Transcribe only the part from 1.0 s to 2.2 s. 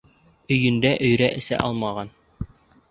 өйрә эсә алмаған